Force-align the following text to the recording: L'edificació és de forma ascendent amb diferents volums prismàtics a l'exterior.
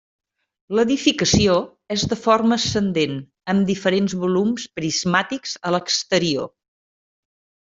L'edificació 0.77 1.57
és 1.95 2.05
de 2.13 2.17
forma 2.21 2.57
ascendent 2.61 3.13
amb 3.53 3.69
diferents 3.71 4.17
volums 4.25 4.67
prismàtics 4.81 5.55
a 5.71 5.75
l'exterior. 5.77 6.51